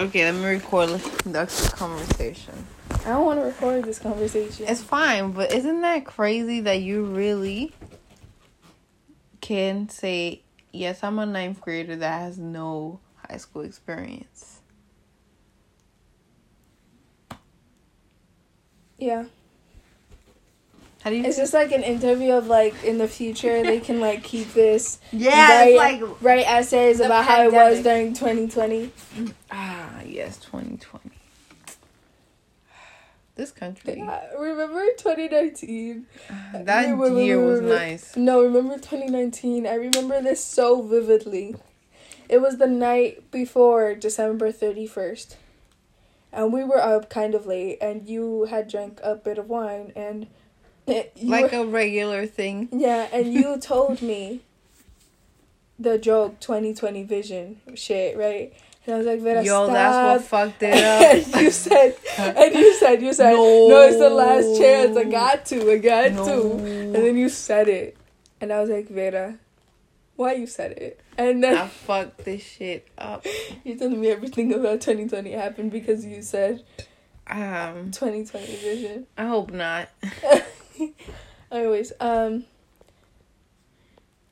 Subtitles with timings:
[0.00, 0.88] Okay, let me record
[1.26, 2.54] the conversation.
[3.04, 4.64] I don't want to record this conversation.
[4.66, 7.74] It's fine, but isn't that crazy that you really
[9.42, 10.40] can say,
[10.72, 14.60] yes, I'm a ninth grader that has no high school experience?
[19.00, 19.24] yeah.
[21.02, 21.24] How do you?
[21.24, 24.98] It's just like an interview of like in the future they can like keep this.
[25.12, 28.92] yeah, write, it's like write essays about how it was during 2020.
[29.50, 29.79] ah
[30.10, 31.10] yes, 2020.
[33.36, 34.02] This country,
[34.38, 36.06] remember 2019?
[36.54, 37.68] that wait, year wait, was wait.
[37.68, 38.16] nice.
[38.16, 39.66] No, remember 2019?
[39.66, 41.54] I remember this so vividly.
[42.28, 45.36] It was the night before December 31st.
[46.32, 49.92] And we were up kind of late, and you had drank a bit of wine,
[49.96, 50.26] and
[50.86, 52.68] you Like were- a regular thing.
[52.72, 54.42] yeah, and you told me
[55.78, 58.52] the joke 2020 vision shit, right?
[58.86, 59.68] And I was like, Vera, Yo, stop.
[59.72, 61.34] that's what fucked it up.
[61.34, 63.68] and you said, and you said, you said, no.
[63.68, 63.82] No.
[63.82, 64.96] it's the last chance.
[64.96, 66.24] I got to, I got No.
[66.26, 66.52] to.
[66.64, 67.96] And then you said it,
[68.40, 69.38] and I was like, Vera,
[70.16, 71.00] why you said it?
[71.18, 73.26] And then I fucked this shit up.
[73.64, 76.62] you told me everything about 2020 happened because you said
[77.26, 79.06] Um, 2020 vision.
[79.18, 79.90] I hope not.
[81.52, 82.44] Anyways, um,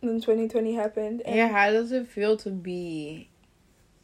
[0.01, 1.23] then 2020 happened.
[1.27, 3.29] And Yeah, how does it feel to be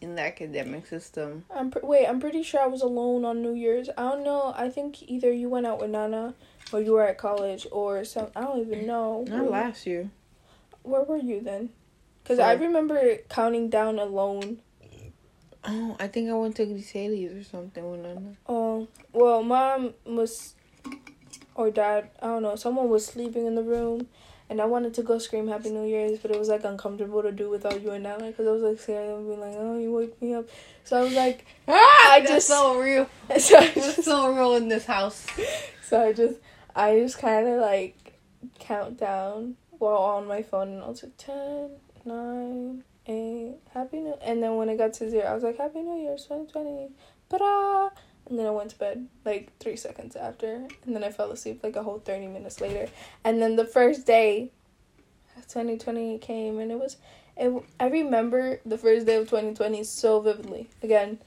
[0.04, 1.44] in the academic system?
[1.50, 2.06] I'm pre- wait.
[2.06, 3.88] I'm pretty sure I was alone on New Year's.
[3.96, 4.54] I don't know.
[4.56, 6.34] I think either you went out with Nana,
[6.72, 8.28] or you were at college, or some.
[8.36, 9.24] I don't even know.
[9.26, 10.10] Not last year.
[10.82, 11.70] Where were you then?
[12.22, 14.60] Because I remember counting down alone.
[15.64, 18.36] Oh, I think I went to Griselli's or something with Nana.
[18.46, 20.54] Oh well, mom was,
[21.54, 22.10] or dad.
[22.20, 22.56] I don't know.
[22.56, 24.08] Someone was sleeping in the room,
[24.50, 27.32] and I wanted to go scream Happy New Year's, but it was like uncomfortable to
[27.32, 29.92] do without you and Nana because I was like scared of being like, oh, you
[29.92, 30.46] wake me up.
[30.84, 33.08] So I was like, ah, I just- so real.
[33.38, 35.26] so I It's just so real in this house.
[35.86, 36.40] So I just,
[36.74, 38.14] I just kind of like
[38.58, 41.70] count down while on my phone, and I was like 10,
[42.06, 44.14] 9, 8, Happy New.
[44.22, 46.88] And then when it got to zero, I was like Happy New Year, twenty twenty,
[48.28, 51.60] And then I went to bed like three seconds after, and then I fell asleep
[51.62, 52.88] like a whole thirty minutes later.
[53.22, 54.50] And then the first day,
[55.50, 56.96] twenty twenty came, and it was,
[57.36, 57.52] it.
[57.78, 60.68] I remember the first day of twenty twenty so vividly.
[60.82, 61.18] Again,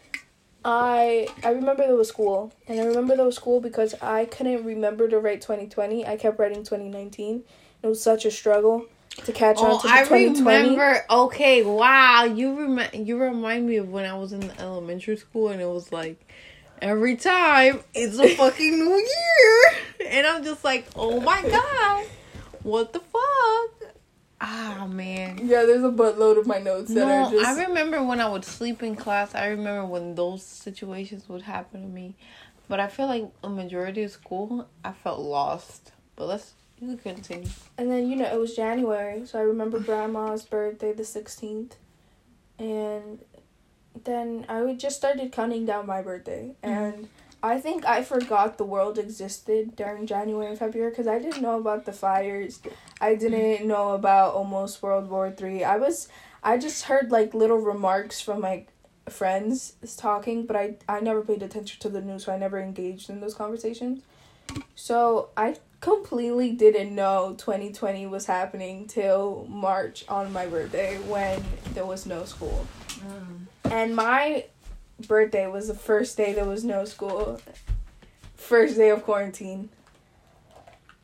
[0.66, 4.66] I I remember there was school, and I remember there was school because I couldn't
[4.66, 6.06] remember to write 2020.
[6.06, 7.44] I kept writing 2019.
[7.84, 8.86] It was such a struggle
[9.24, 10.70] to catch on Oh, to the I 2020.
[10.70, 11.06] remember.
[11.10, 12.24] Okay, wow.
[12.24, 15.92] You remind you remind me of when I was in elementary school, and it was
[15.92, 16.28] like
[16.82, 19.64] every time it's a fucking new year,
[20.08, 22.06] and I'm just like, oh my god,
[22.64, 23.94] what the fuck?
[24.40, 25.40] Ah man.
[25.44, 27.46] Yeah, there's a buttload of my notes that No, are just.
[27.46, 29.34] I remember when I would sleep in class.
[29.34, 32.16] I remember when those situations would happen to me,
[32.68, 35.92] but I feel like a majority of school, I felt lost.
[36.16, 37.50] But let's you can continue.
[37.80, 41.72] and then you know it was January, so I remember grandma's birthday the 16th,
[42.60, 43.20] and
[44.04, 46.70] then I would just started counting down my birthday, mm-hmm.
[46.70, 47.10] and
[47.42, 51.58] I think I forgot the world existed during January and February because I didn't know
[51.58, 52.60] about the fires,
[53.00, 53.68] I didn't mm-hmm.
[53.68, 55.64] know about almost World War Three.
[55.64, 56.08] I was,
[56.44, 58.66] I just heard like little remarks from my
[59.10, 63.10] friends talking, but I I never paid attention to the news, so I never engaged
[63.10, 64.02] in those conversations.
[64.76, 71.44] So I completely didn't know 2020 was happening till March on my birthday when
[71.74, 72.66] there was no school.
[73.00, 73.46] Mm.
[73.72, 74.46] And my
[75.08, 77.42] birthday was the first day there was no school.
[78.36, 79.70] First day of quarantine.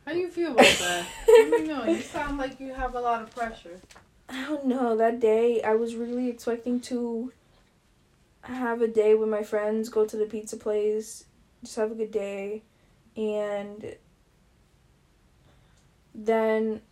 [0.06, 1.06] How do you feel about that?
[1.28, 1.84] Let me know.
[1.84, 3.80] You sound like you have a lot of pressure.
[4.28, 4.96] I don't know.
[4.96, 7.32] That day, I was really expecting to
[8.42, 11.24] have a day with my friends, go to the pizza place,
[11.62, 12.62] just have a good day.
[13.16, 13.96] And
[16.14, 16.82] then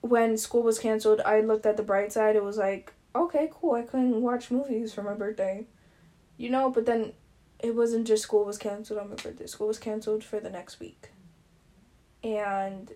[0.00, 2.36] when school was canceled, I looked at the bright side.
[2.36, 3.74] It was like, okay, cool.
[3.74, 5.66] I couldn't watch movies for my birthday.
[6.36, 7.12] You know, but then
[7.58, 9.46] it wasn't just school was canceled on my birthday.
[9.46, 11.10] School was canceled for the next week.
[12.24, 12.90] And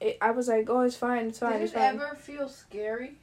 [0.00, 1.94] it, I was like, oh, it's fine, it's fine, Did it's it fine.
[1.96, 3.16] ever feel scary?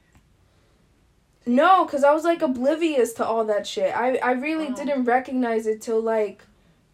[1.45, 3.95] No, because I was like oblivious to all that shit.
[3.95, 4.75] I, I really Oh.
[4.75, 6.43] didn't recognize it till like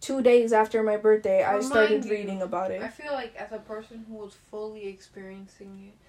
[0.02, 1.44] two days after my birthday.
[1.44, 2.12] I Remind started you.
[2.12, 2.82] reading about it.
[2.82, 6.06] I feel like as a person who was fully experiencing it,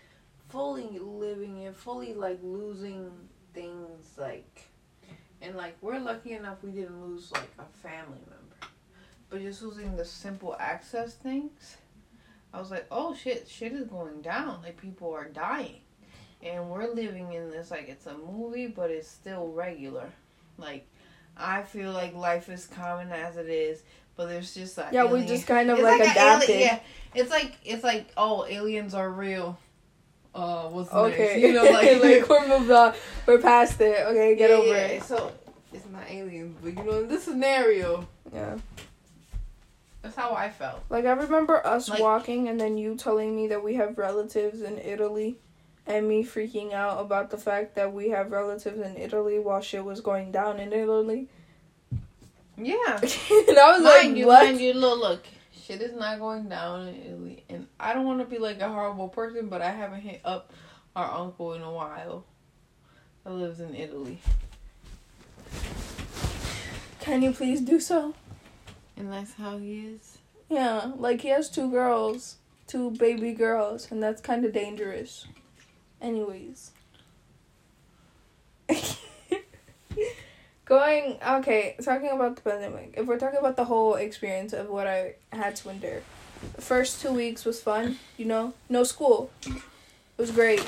[0.50, 3.11] fully living it, fully like losing
[3.55, 4.69] things like
[5.43, 8.73] and like we're lucky enough we didn't lose like a family member.
[9.29, 11.76] But just losing the simple access things,
[12.52, 14.61] I was like, Oh shit, shit is going down.
[14.62, 15.81] Like people are dying.
[16.43, 20.11] And we're living in this like it's a movie but it's still regular.
[20.58, 20.87] Like,
[21.37, 23.82] I feel like life is common as it is,
[24.17, 26.61] but there's just like Yeah, we just kind of like, an adapted.
[26.61, 26.81] yeah,
[27.14, 29.58] it's like it's like oh, aliens are real.
[30.35, 31.19] Uh, what's Okay.
[31.19, 31.38] next?
[31.41, 32.94] You know, like, like we're moved on.
[33.27, 34.06] We're past it.
[34.06, 35.03] Okay, get Yeah, over yeah, it.
[35.03, 35.32] So
[35.73, 38.59] it's not aliens, but you know, in this scenario, Yeah.
[40.03, 40.82] that's how I felt.
[40.88, 44.62] Like I remember us Like- walking and then you telling me that we have relatives
[44.62, 45.37] in Italy
[45.87, 49.85] and me freaking out about the fact that we have relatives in Italy while shit
[49.85, 51.29] was going down in Italy.
[52.56, 52.76] Yeah.
[53.00, 54.44] and I was mind like, you, what?
[54.44, 55.26] mind you, look, look,
[55.70, 58.69] shit is not going down in Italy, and I don't want to be like a
[58.69, 60.52] horrible person, but I haven't hit up
[60.96, 62.25] our uncle in a while
[63.22, 64.19] that lives in Italy,
[67.00, 68.14] Can you please do so?
[68.96, 70.19] and that's how he is.
[70.49, 75.26] Yeah, like he has two girls, two baby girls, and that's kind of dangerous.
[76.02, 76.73] Anyways.
[80.70, 82.94] Going, okay, talking about the pandemic.
[82.96, 86.00] If we're talking about the whole experience of what I had to endure,
[86.55, 88.55] the first two weeks was fun, you know?
[88.69, 89.32] No school.
[89.44, 89.52] It
[90.17, 90.62] was great.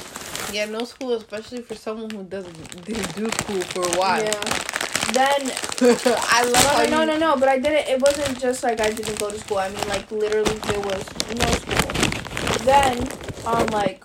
[0.52, 4.24] Yeah, no school, especially for someone who doesn't didn't do school for a while.
[4.24, 4.32] Yeah.
[5.12, 5.52] Then
[6.18, 7.86] I love No, no, no, no, but I didn't.
[7.86, 9.58] It wasn't just like I didn't go to school.
[9.58, 12.66] I mean, like literally, there was no school.
[12.66, 13.08] Then,
[13.46, 14.02] on like,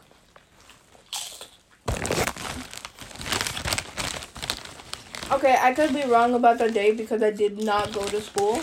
[5.38, 8.60] okay, I could be wrong about the date because I did not go to school,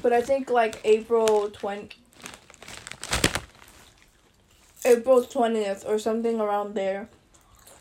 [0.00, 1.98] but I think like April twenty.
[4.86, 7.08] April 20th or something around there.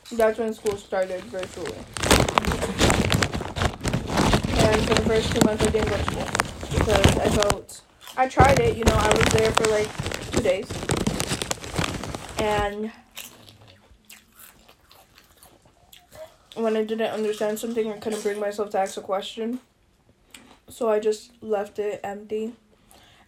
[0.10, 1.76] That's when school started virtually.
[4.64, 7.82] And for the first two months, I didn't go to school because I felt
[8.16, 8.78] I tried it.
[8.78, 9.92] You know, I was there for like
[10.32, 10.68] two days,
[12.38, 12.92] and
[16.56, 19.60] when I didn't understand something, I couldn't bring myself to ask a question,
[20.70, 22.54] so I just left it empty.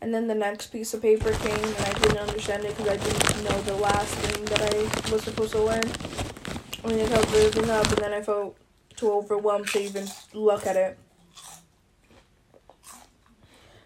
[0.01, 2.97] And then the next piece of paper came, and I didn't understand it because I
[2.97, 5.83] didn't know the last thing that I was supposed to learn.
[6.83, 8.57] And it kept building up, and then I felt
[8.95, 10.99] too overwhelmed to even look at it.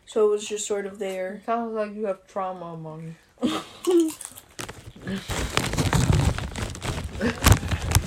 [0.05, 1.41] So it was just sort of there.
[1.45, 3.15] Sounds like you have trauma, mommy.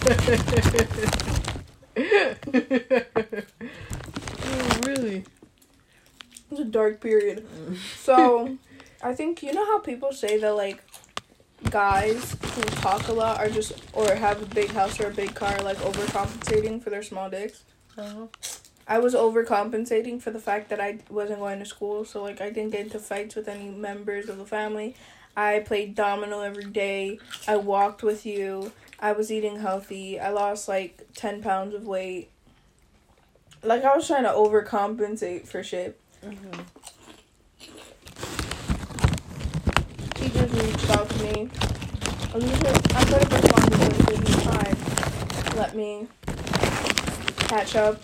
[0.05, 1.97] oh,
[4.87, 5.17] really?
[5.17, 5.27] It
[6.51, 7.47] was a dark period.
[7.99, 8.59] So,
[9.03, 10.83] I think you know how people say that like
[11.71, 15.35] guys who talk a lot are just or have a big house or a big
[15.35, 17.65] car like overcompensating for their small dicks.
[17.97, 18.27] Uh-huh.
[18.87, 22.51] I was overcompensating for the fact that I wasn't going to school, so like I
[22.51, 24.97] didn't get into fights with any members of the family.
[25.37, 27.19] I played domino every day.
[27.49, 28.73] I walked with you.
[29.03, 30.21] I was eating healthy.
[30.21, 32.31] I lost like 10 pounds of weight.
[33.65, 36.01] Like I was trying to overcompensate for shit.
[36.25, 36.61] Mm-hmm.
[40.15, 41.51] teachers reached out to me.
[42.33, 45.57] I usually- I could have responded but give me time.
[45.57, 46.07] Let me
[47.49, 48.01] catch up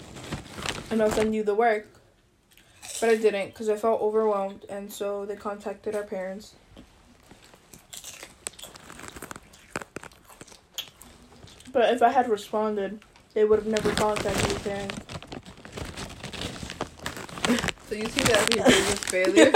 [0.90, 1.86] and I'll send you the work.
[3.00, 6.54] But I didn't because I felt overwhelmed and so they contacted our parents.
[11.78, 12.98] But if I had responded,
[13.34, 14.96] they would have never contacted your parents.
[17.88, 19.52] So you see that's your biggest failure?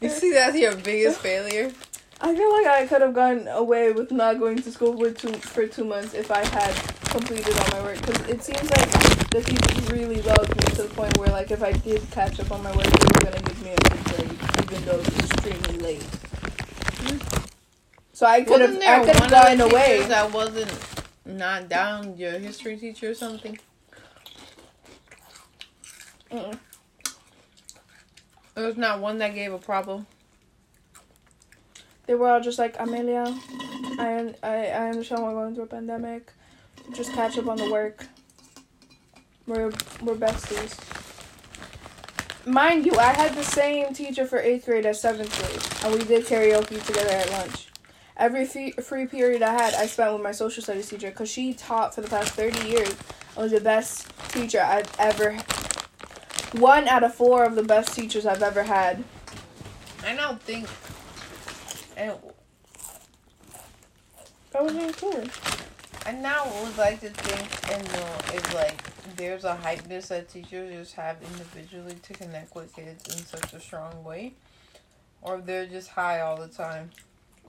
[0.00, 1.70] you see that's your biggest failure?
[2.20, 5.34] I feel like I could have gone away with not going to school for two
[5.34, 6.74] for two months if I had
[7.04, 8.00] completed all my work.
[8.04, 8.90] Because it seems like
[9.30, 12.50] the teachers really loved me to the point where, like, if I did catch up
[12.50, 15.30] on my work, they were gonna give me a good grade, even though it was
[15.30, 16.02] extremely late.
[16.02, 17.33] Hmm.
[18.24, 20.02] So I could have I could one have the away.
[20.08, 20.72] that wasn't
[21.26, 22.16] not down?
[22.16, 23.58] Your history teacher or something?
[26.30, 26.58] Mm-mm.
[28.54, 30.06] There was not one that gave a problem.
[32.06, 33.26] They were all just like Amelia.
[33.98, 36.32] I I I understand we're going through a pandemic.
[36.94, 38.06] Just catch up on the work.
[39.46, 40.72] We're we're besties.
[42.46, 46.08] Mind you, I had the same teacher for eighth grade as seventh grade, and we
[46.08, 47.68] did karaoke together at lunch.
[48.16, 51.52] Every free, free period I had, I spent with my social studies teacher because she
[51.52, 55.32] taught for the past 30 years and was the best teacher I've ever
[56.60, 59.02] One out of four of the best teachers I've ever had.
[60.06, 60.68] I don't think.
[61.96, 62.16] And
[64.52, 65.24] That was really cool.
[66.06, 68.80] I now would like to think and know if like
[69.16, 73.60] there's a hypeness that teachers just have individually to connect with kids in such a
[73.60, 74.34] strong way,
[75.22, 76.90] or if they're just high all the time.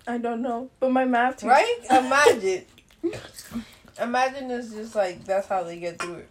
[0.08, 0.70] I don't know.
[0.80, 1.50] But my math teacher.
[1.50, 1.80] Right?
[1.90, 2.66] Imagine.
[4.02, 6.30] Imagine it's just like that's how they get through it.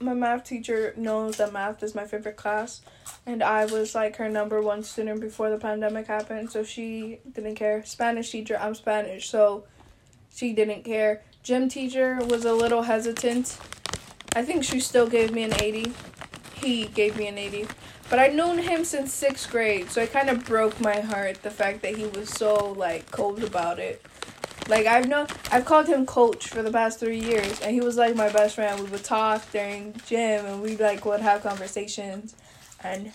[0.00, 2.82] My math teacher knows that math is my favorite class,
[3.24, 7.54] and I was like her number one student before the pandemic happened, so she didn't
[7.54, 7.84] care.
[7.84, 9.64] Spanish teacher, I'm Spanish, so
[10.34, 11.22] she didn't care.
[11.42, 13.56] Gym teacher was a little hesitant.
[14.34, 15.92] I think she still gave me an 80.
[16.56, 17.66] He gave me an 80.
[18.10, 21.50] But I'd known him since sixth grade, so it kind of broke my heart the
[21.50, 24.02] fact that he was so like cold about it.
[24.68, 27.96] Like I've known, I've called him coach for the past three years, and he was
[27.96, 28.80] like my best friend.
[28.80, 32.34] We would talk during gym, and we like would have conversations,
[32.82, 33.12] and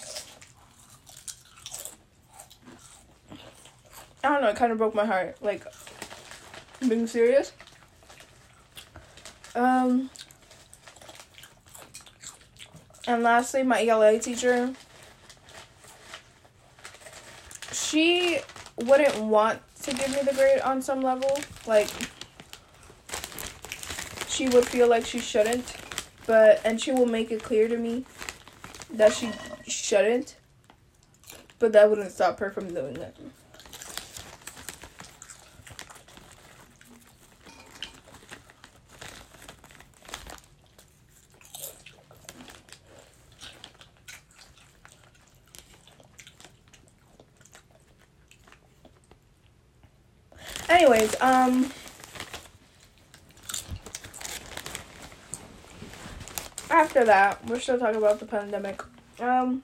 [4.23, 4.49] I don't know.
[4.49, 5.37] It kind of broke my heart.
[5.41, 5.65] Like
[6.87, 7.51] being serious.
[9.55, 10.09] Um.
[13.09, 14.71] And lastly, my ELA teacher.
[17.71, 18.37] She
[18.75, 21.35] wouldn't want to give me the grade on some level.
[21.65, 21.89] Like,
[24.27, 25.75] she would feel like she shouldn't,
[26.27, 28.05] but, and she will make it clear to me
[28.93, 29.31] that she
[29.67, 30.35] shouldn't,
[31.57, 33.17] but that wouldn't stop her from doing it.
[50.69, 51.71] Anyways, um
[56.69, 58.81] after that, we're still talking about the pandemic.
[59.19, 59.63] Um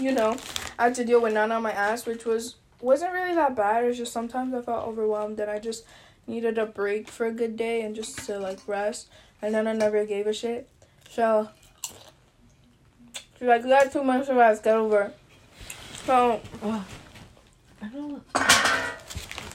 [0.00, 0.36] you know,
[0.78, 3.84] I had to deal with none on my ass, which was wasn't really that bad.
[3.84, 5.84] It's just sometimes I felt overwhelmed and I just
[6.26, 9.08] needed a break for a good day and just to like rest.
[9.40, 10.68] And then I never gave a shit.
[11.08, 11.48] So
[13.38, 15.02] she's like, you got two months of rest, get over.
[15.02, 15.16] it."
[16.04, 16.40] So
[17.82, 18.22] I don't.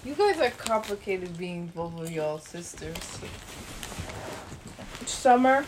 [0.04, 2.98] You guys are complicated being both of y'all sisters.
[5.06, 5.64] summer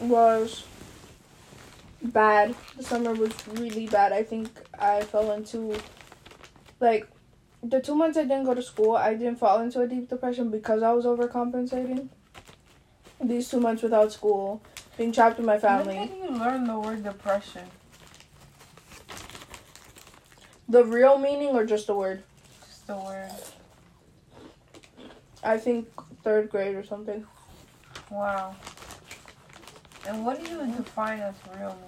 [0.00, 0.64] was
[2.02, 2.54] bad.
[2.78, 4.12] The summer was really bad.
[4.12, 4.48] I think
[4.78, 5.76] I fell into
[6.80, 7.06] like
[7.62, 8.96] the two months I didn't go to school.
[8.96, 12.08] I didn't fall into a deep depression because I was overcompensating.
[13.22, 14.62] These two months without school,
[14.96, 17.66] being trapped with my When family, did you learn the word depression?
[20.70, 22.22] the real meaning or just the word?
[22.90, 23.30] The word.
[25.44, 25.88] I think
[26.24, 27.24] third grade or something.
[28.10, 28.56] Wow.
[30.08, 31.78] And what do you define as real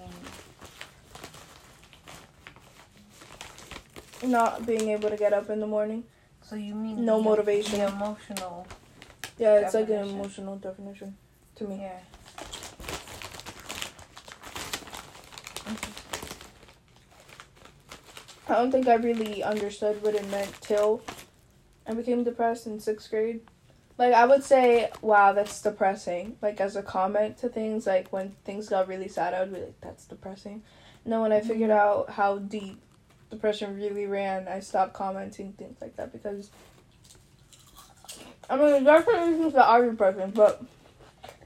[4.21, 4.31] meaning?
[4.31, 6.05] Not being able to get up in the morning.
[6.41, 7.79] So you mean No the- motivation.
[7.79, 8.65] The emotional.
[9.37, 11.17] Yeah, it's like an emotional definition
[11.55, 11.81] to me.
[11.81, 11.99] Yeah.
[18.53, 21.01] I don't think I really understood what it meant till
[21.87, 23.41] I became depressed in sixth grade.
[23.97, 26.37] Like I would say, wow, that's depressing.
[26.41, 29.59] Like as a comment to things, like when things got really sad, I would be
[29.59, 30.61] like, that's depressing.
[31.03, 31.79] And then when I figured mm-hmm.
[31.79, 32.79] out how deep
[33.31, 36.51] depression really ran, I stopped commenting things like that because
[38.49, 40.63] I mean, there's certain reasons that are depressing, but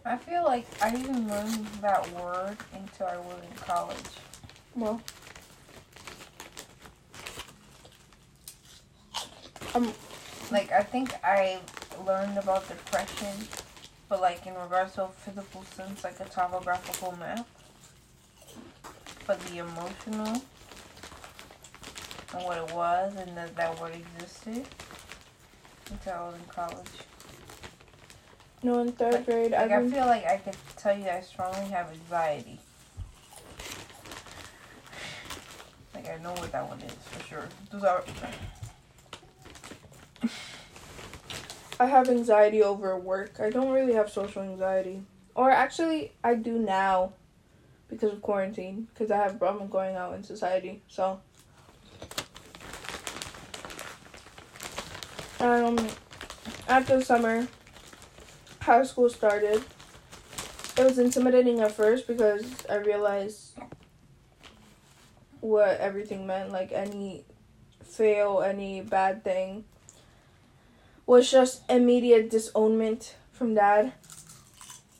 [0.05, 3.97] I feel like I didn't learn that word until I was in college.
[4.75, 5.01] well,
[9.77, 9.93] um,
[10.51, 11.59] Like I think I
[12.05, 13.47] learned about depression,
[14.09, 17.47] but like in regards to a physical sense, like a topographical map.
[19.25, 20.41] But the emotional
[22.33, 24.65] and what it was, and that that word existed
[25.91, 26.87] until I was in college.
[28.63, 31.21] no, in third grade, I Like I think feel like I could tell you I
[31.21, 32.59] strongly have anxiety.
[35.93, 37.47] Like I know what that one is for sure.
[37.71, 38.03] Those are
[41.79, 43.39] I have anxiety over work.
[43.39, 45.03] I don't really have social anxiety.
[45.35, 47.13] Or actually, I do now
[47.87, 50.81] because of quarantine, because I have a problem going out in society.
[50.87, 51.19] So,
[55.39, 55.77] um,
[56.67, 57.47] after summer,
[58.61, 59.63] high school started.
[60.77, 63.57] It was intimidating at first because I realized
[65.41, 66.51] what everything meant.
[66.51, 67.23] Like any
[67.83, 69.63] fail, any bad thing
[71.07, 73.93] was just immediate disownment from dad.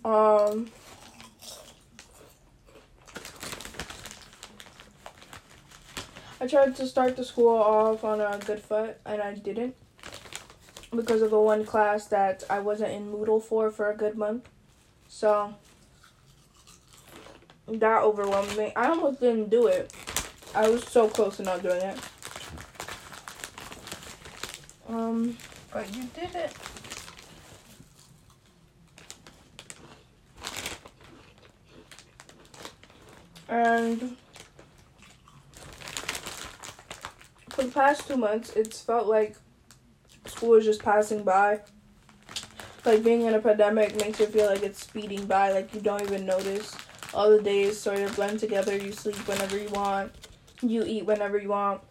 [0.03, 0.71] Um
[6.39, 9.75] I tried to start the school off on a good foot and I didn't
[10.95, 14.47] because of the one class that I wasn't in Moodle for for a good month.
[15.09, 15.55] So
[17.67, 18.71] that overwhelmed me.
[18.77, 19.91] I almost didn't do it.
[20.55, 21.99] I was so close to not doing it.
[24.87, 25.37] Um
[25.71, 26.53] but you did it.
[33.49, 34.17] And
[37.49, 39.35] for the past two months, it's felt like
[40.25, 41.61] school is just passing by.
[42.85, 46.01] Like being in a pandemic makes you feel like it's speeding by, like you don't
[46.01, 46.75] even notice.
[47.13, 48.77] All the days sort of blend together.
[48.77, 50.11] You sleep whenever you want,
[50.61, 51.81] you eat whenever you want.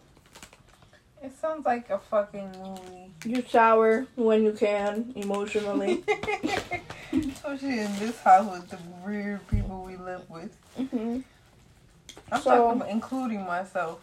[1.23, 3.11] It sounds like a fucking movie.
[3.25, 6.03] you shower when you can, emotionally.
[7.11, 10.55] Especially in this house with the weird people we live with.
[10.75, 11.19] hmm
[12.31, 13.99] I'm So- talking about including myself.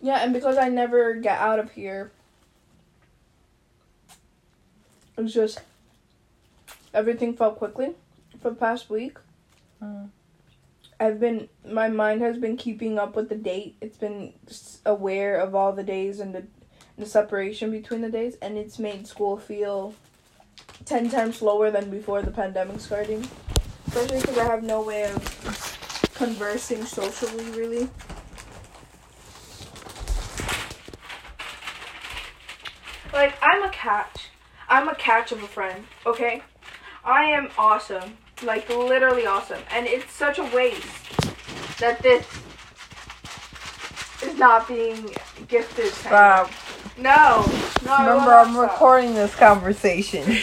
[0.00, 2.10] Yeah, and because I never get out of here,
[5.16, 5.60] it's just
[6.92, 7.94] everything felt quickly
[8.40, 9.16] for the past week.
[9.80, 10.08] Mm.
[11.02, 13.74] I've been my mind has been keeping up with the date.
[13.80, 14.34] It's been
[14.86, 16.44] aware of all the days and the
[16.96, 19.96] the separation between the days, and it's made school feel
[20.84, 23.26] ten times slower than before the pandemic starting.
[23.88, 27.88] Especially because I have no way of conversing socially, really.
[33.12, 34.28] Like I'm a catch.
[34.68, 35.84] I'm a catch of a friend.
[36.06, 36.44] Okay,
[37.04, 38.18] I am awesome.
[38.42, 40.86] Like literally awesome, and it's such a waste
[41.78, 42.26] that this
[44.22, 45.10] is not being
[45.48, 45.92] gifted.
[45.92, 46.48] Stop.
[46.48, 47.02] me.
[47.04, 47.44] No,
[47.84, 47.98] no.
[47.98, 48.72] Remember, I'm stop.
[48.72, 50.24] recording this conversation.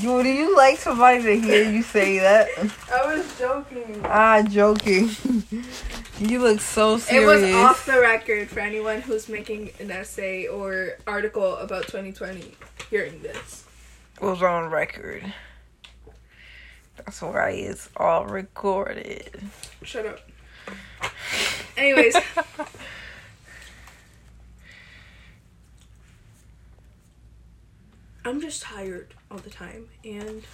[0.00, 2.48] Do you like somebody to hear you say that?
[2.90, 4.00] I was joking.
[4.04, 5.10] Ah, joking.
[6.18, 7.42] you look so serious.
[7.42, 12.54] It was off the record for anyone who's making an essay or article about 2020
[12.88, 13.64] hearing this.
[14.20, 15.32] was on record.
[17.04, 19.40] That's why it's all recorded.
[19.82, 20.20] Shut up.
[21.76, 22.16] Anyways,
[28.24, 30.44] I'm just tired all the time and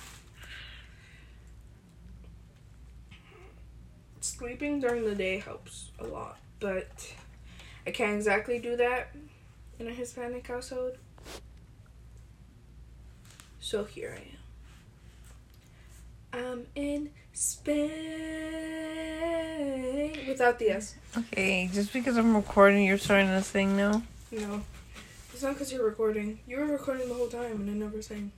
[4.21, 7.13] sleeping during the day helps a lot, but
[7.87, 9.15] I can't exactly do that
[9.79, 10.97] in a Hispanic household.
[13.61, 14.48] So here I am.
[16.39, 17.91] I'm in Spain
[20.29, 20.95] without the S.
[21.17, 24.03] Okay, just because I'm recording, you're starting to sing now?
[24.31, 24.63] No.
[25.33, 26.39] It's not because you're recording.
[26.47, 28.31] You were recording the whole time and I never sang.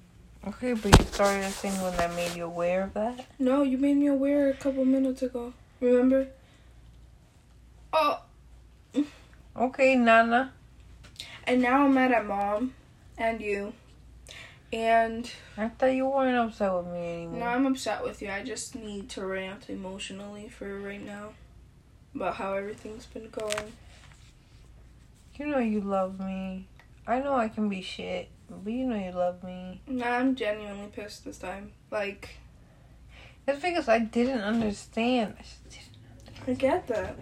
[0.46, 3.26] Okay, but you started to sing when I made you aware of that?
[3.38, 5.52] No, you made me aware a couple minutes ago.
[5.80, 6.28] Remember?
[7.92, 8.20] Oh,
[9.56, 10.52] Okay, Nana.
[11.44, 12.72] and now I'm mad at mom
[13.18, 13.72] and you.
[14.72, 17.40] And I thought you weren't upset with me anymore.
[17.40, 18.30] No, I'm upset with you.
[18.30, 21.30] I just need to rant emotionally for right now
[22.14, 23.72] about how everything's been going.
[25.36, 26.68] You know you love me.
[27.06, 29.80] I know I can be shit, but you know you love me.
[29.88, 31.72] Nah, I'm genuinely pissed this time.
[31.90, 32.28] Like,
[33.48, 35.34] It's because I didn't understand.
[35.38, 36.48] I just didn't.
[36.48, 37.16] I get that.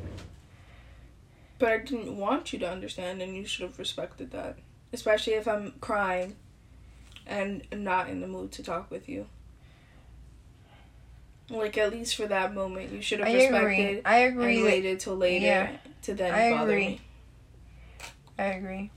[1.59, 4.59] But I didn't want you to understand, and you should have respected that.
[4.93, 6.37] Especially if I'm crying
[7.29, 9.27] and not in the mood to talk with you.
[11.51, 13.61] Like, at least for that moment, you should have I respected
[13.99, 14.03] agree.
[14.05, 14.57] I agree.
[14.57, 15.77] and waited till later Yeah.
[16.03, 16.87] to then I bother agree.
[16.87, 17.01] me.
[18.39, 18.91] I agree.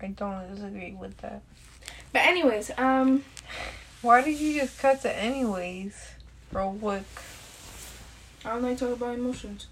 [0.00, 1.42] I don't disagree with that.
[2.12, 3.24] But, anyways, um,
[4.00, 6.12] Why did you just cut to anyways?
[6.52, 7.02] Real quick.
[8.44, 9.66] I don't like talk about emotions.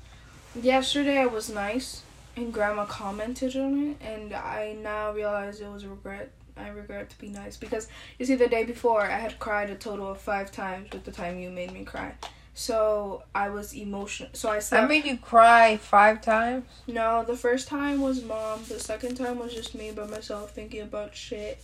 [0.61, 2.03] Yesterday I was nice,
[2.37, 6.33] and Grandma commented on it, and I now realize it was a regret.
[6.57, 7.88] I regret to be nice because
[8.19, 11.12] you see, the day before I had cried a total of five times with the
[11.12, 12.14] time you made me cry.
[12.55, 14.31] So I was emotional.
[14.33, 16.64] So I said I made you cry five times.
[16.87, 18.61] no, the first time was mom.
[18.66, 21.62] The second time was just me by myself thinking about shit.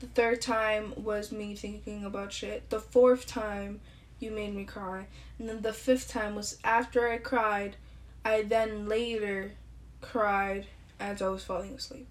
[0.00, 2.68] The third time was me thinking about shit.
[2.70, 3.80] The fourth time,
[4.18, 5.06] you made me cry.
[5.38, 7.76] And then the fifth time was after I cried,
[8.24, 9.52] I then later
[10.00, 10.66] cried
[10.98, 12.08] as I was falling asleep.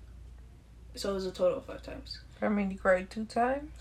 [0.95, 2.19] So it was a total of five times.
[2.41, 3.71] I mean, you cried two times.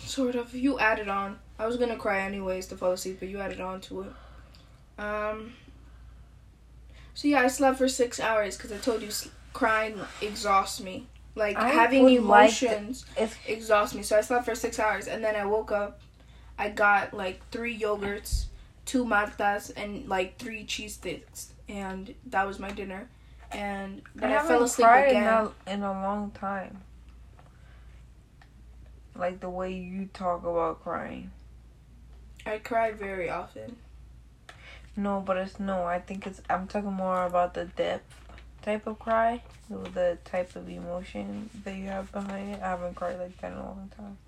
[0.00, 0.54] Sort of.
[0.54, 1.38] You added on.
[1.58, 5.02] I was gonna cry anyways to fall asleep, but you added on to it.
[5.02, 5.54] Um.
[7.14, 9.08] So yeah, I slept for six hours because I told you
[9.52, 11.06] crying exhausts me.
[11.34, 13.04] Like I having would like emotions
[13.46, 14.02] exhausts me.
[14.02, 16.00] So I slept for six hours and then I woke up.
[16.58, 18.46] I got like three yogurts,
[18.84, 23.08] two martas, and like three cheese sticks, and that was my dinner.
[23.52, 25.22] And I then I, haven't fell asleep cried again.
[25.22, 26.78] in a, in a long time.
[29.16, 31.30] Like the way you talk about crying.
[32.46, 33.76] I cried very often.
[34.96, 35.84] No, but it's no.
[35.84, 36.40] I think it's.
[36.50, 38.14] I'm talking more about the depth
[38.62, 42.60] type of cry, the, the type of emotion that you have behind it.
[42.62, 44.18] I haven't cried like that in a long time.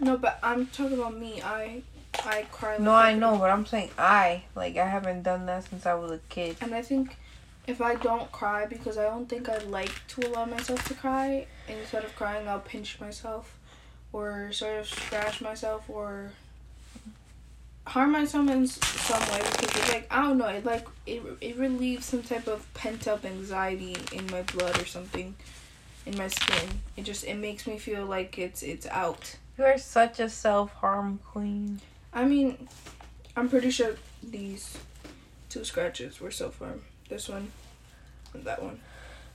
[0.00, 1.42] No, but I'm talking about me.
[1.42, 1.82] I
[2.24, 2.72] I cry.
[2.72, 5.94] Like No, I know, but I'm saying I like I haven't done that since I
[5.94, 6.56] was a kid.
[6.60, 7.16] And I think
[7.68, 11.46] if I don't cry because I don't think I like to allow myself to cry,
[11.68, 13.58] instead of crying, I'll pinch myself
[14.10, 16.32] or sort of scratch myself or
[17.86, 21.58] harm myself in some way because it's like I don't know, it like it it
[21.58, 25.36] relieves some type of pent up anxiety in my blood or something
[26.06, 26.80] in my skin.
[26.96, 29.36] It just it makes me feel like it's it's out.
[29.58, 31.80] You are such a self harm queen.
[32.14, 32.66] I mean,
[33.36, 34.78] I'm pretty sure these
[35.50, 36.80] two scratches were self harm.
[37.08, 37.50] This one
[38.34, 38.80] and that one.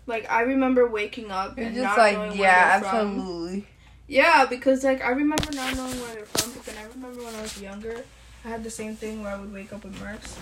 [0.05, 3.09] Like I remember waking up You're and just not like, knowing yeah, where they're from.
[3.19, 3.67] absolutely.
[4.07, 7.33] Yeah, because like I remember not knowing where they're from, but then I remember when
[7.35, 8.03] I was younger,
[8.45, 10.37] I had the same thing where I would wake up with marks,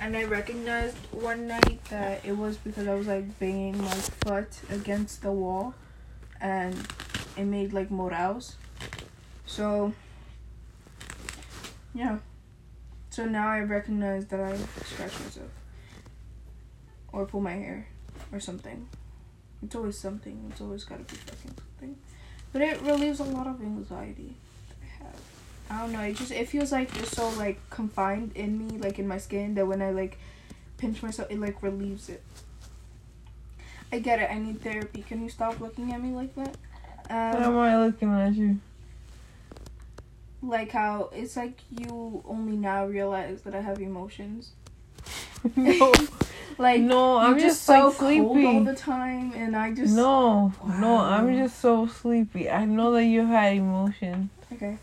[0.00, 4.48] and I recognized one night that it was because I was like banging my foot
[4.70, 5.74] against the wall,
[6.40, 6.76] and
[7.36, 8.56] it made like morals.
[9.46, 9.92] So.
[11.94, 12.18] Yeah.
[13.10, 15.46] So now I recognize that I scratch myself.
[17.14, 17.86] Or pull my hair.
[18.32, 18.88] Or something.
[19.62, 20.48] It's always something.
[20.50, 21.96] It's always gotta be fucking something.
[22.52, 24.34] But it relieves a lot of anxiety
[24.68, 25.20] that I have.
[25.70, 28.98] I don't know, it just it feels like it's so like confined in me, like
[28.98, 30.18] in my skin, that when I like
[30.76, 32.22] pinch myself it like relieves it.
[33.92, 35.02] I get it, I need therapy.
[35.08, 36.56] Can you stop looking at me like that?
[37.08, 38.58] Why Um, am I looking at you?
[40.42, 44.52] like how it's like you only now realize that I have emotions.
[45.56, 45.92] no,
[46.58, 50.52] Like no, I'm just, just so like cold all the time, and I just No,
[50.78, 52.48] no, I'm just so sleepy.
[52.50, 54.30] I know that you had emotion.
[54.52, 54.78] okay.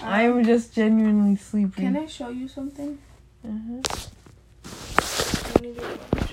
[0.00, 1.82] Um, I'm just genuinely sleepy.
[1.82, 2.98] Can I show you something?
[3.44, 3.82] uh
[5.60, 6.27] I